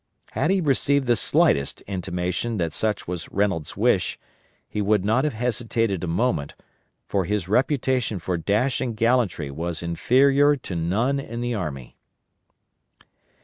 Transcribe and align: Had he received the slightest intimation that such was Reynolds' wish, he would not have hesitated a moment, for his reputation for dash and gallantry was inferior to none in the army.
Had 0.31 0.49
he 0.49 0.61
received 0.61 1.05
the 1.05 1.15
slightest 1.15 1.81
intimation 1.81 2.57
that 2.57 2.73
such 2.73 3.07
was 3.07 3.29
Reynolds' 3.31 3.77
wish, 3.77 4.17
he 4.67 4.81
would 4.81 5.05
not 5.05 5.25
have 5.25 5.33
hesitated 5.35 6.03
a 6.03 6.07
moment, 6.07 6.55
for 7.05 7.25
his 7.25 7.47
reputation 7.47 8.17
for 8.17 8.35
dash 8.35 8.81
and 8.81 8.97
gallantry 8.97 9.51
was 9.51 9.83
inferior 9.83 10.55
to 10.55 10.75
none 10.75 11.19
in 11.19 11.39
the 11.41 11.53
army. 11.53 11.97